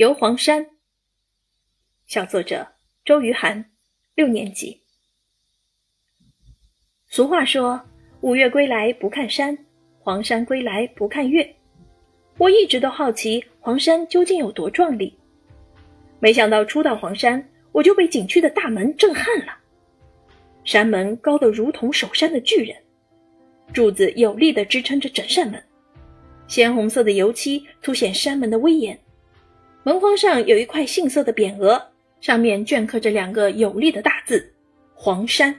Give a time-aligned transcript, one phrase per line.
[0.00, 0.66] 游黄山。
[2.06, 2.66] 小作者
[3.04, 3.66] 周于涵，
[4.14, 4.80] 六年级。
[7.06, 7.78] 俗话说
[8.22, 9.58] ：“五岳归来不看山，
[9.98, 11.54] 黄山归来不看岳。”
[12.38, 15.14] 我一直都好奇黄山究竟有多壮丽，
[16.18, 19.54] 没想到初到黄山，我就被景区的大门震撼了。
[20.64, 22.74] 山门高得如同守山的巨人，
[23.74, 25.62] 柱子有力地支撑着整扇门，
[26.48, 28.98] 鲜红色的油漆凸显山门的威严。
[29.82, 31.82] 门框上有一块杏色的匾额，
[32.20, 34.52] 上面镌刻着两个有力的大字
[34.94, 35.54] “黄山”。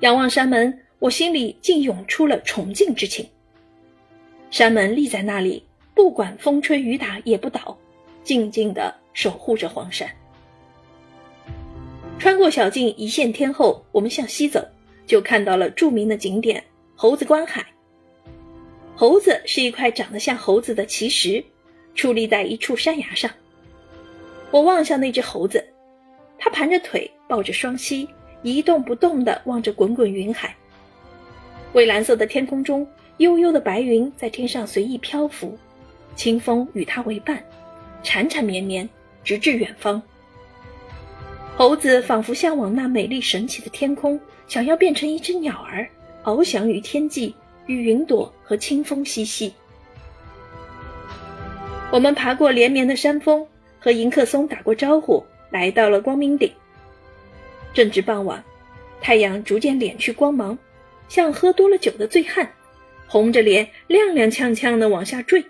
[0.00, 3.26] 仰望山门，我心里竟涌出了崇敬之情。
[4.50, 5.64] 山门立在那里，
[5.94, 7.76] 不管风吹雨打也不倒，
[8.22, 10.06] 静静地守护着黄山。
[12.18, 14.62] 穿过小径一线天后，我们向西走，
[15.06, 16.62] 就看到了著名的景点
[16.94, 17.64] 猴子观海。
[18.94, 21.42] 猴子是一块长得像猴子的奇石，
[21.98, 23.28] 矗立在一处山崖上。
[24.52, 25.62] 我望向那只猴子，
[26.38, 28.08] 它盘着腿，抱着双膝，
[28.42, 30.54] 一动不动地望着滚滚云海。
[31.72, 32.86] 蔚蓝色的天空中。
[33.18, 35.58] 悠悠的白云在天上随意漂浮，
[36.14, 37.42] 清风与它为伴，
[38.00, 38.88] 缠缠绵绵，
[39.24, 40.00] 直至远方。
[41.56, 45.84] 猴子仿佛向往那美丽神奇的天空，想要变成一只鸟儿，
[46.22, 47.34] 翱翔于天际，
[47.66, 49.52] 与云朵和清风嬉戏。
[51.90, 53.46] 我们爬过连绵的山峰，
[53.80, 56.52] 和迎客松打过招呼，来到了光明顶。
[57.72, 58.44] 正值傍晚，
[59.00, 60.56] 太阳逐渐敛去光芒，
[61.08, 62.46] 像喝多了酒的醉汉。
[63.06, 65.42] 红着脸，踉踉跄跄地往下坠。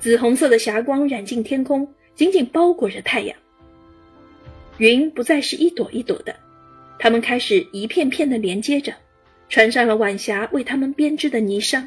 [0.00, 3.36] 紫红色的霞光染进天空，紧紧包裹着太阳。
[4.78, 6.34] 云不再是一朵一朵的，
[6.98, 8.92] 它们开始一片片地连接着，
[9.48, 11.86] 穿上了晚霞为它们编织的霓裳。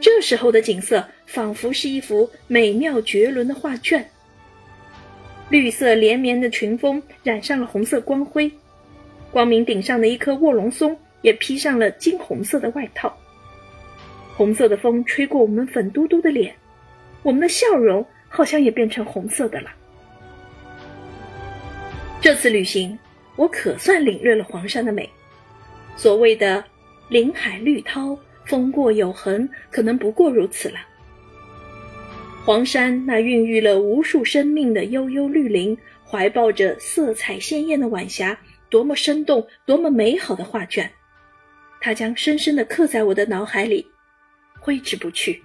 [0.00, 4.08] 这时候的景色仿佛是一幅美妙绝伦的画卷。
[5.48, 8.50] 绿色连绵的群峰染上了红色光辉，
[9.30, 10.96] 光明顶上的一棵卧龙松。
[11.22, 13.12] 也披上了金红色的外套。
[14.36, 16.54] 红色的风吹过我们粉嘟嘟的脸，
[17.24, 19.70] 我们的笑容好像也变成红色的了。
[22.20, 22.96] 这次旅行，
[23.34, 25.10] 我可算领略了黄山的美。
[25.96, 26.62] 所谓的
[27.10, 30.76] “林海绿涛，风过有痕”，可能不过如此了。
[32.44, 35.76] 黄山那孕育了无数生命的悠悠绿林，
[36.08, 38.38] 怀抱着色彩鲜艳的晚霞，
[38.70, 40.88] 多么生动，多么美好的画卷。
[41.80, 43.86] 它将深深地刻在我的脑海里，
[44.60, 45.42] 挥之不去。